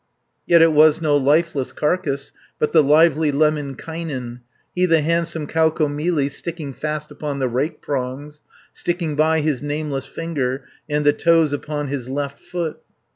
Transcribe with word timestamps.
Yet 0.47 0.63
it 0.63 0.71
was 0.73 0.99
no 0.99 1.15
lifeless 1.15 1.71
carcass, 1.71 2.33
But 2.57 2.71
the 2.71 2.81
lively 2.81 3.31
Lemminkainen, 3.31 4.39
He 4.73 4.87
the 4.87 5.01
handsome 5.01 5.45
Kaukomieli, 5.45 6.27
Sticking 6.31 6.73
fast 6.73 7.11
upon 7.11 7.37
the 7.37 7.47
rake 7.47 7.83
prongs, 7.83 8.37
270 8.73 8.79
Sticking 8.79 9.15
by 9.15 9.41
his 9.41 9.61
nameless 9.61 10.07
finger, 10.07 10.63
And 10.89 11.05
the 11.05 11.13
toes 11.13 11.53
upon 11.53 11.89
his 11.89 12.09
left 12.09 12.39
foot. 12.39 12.79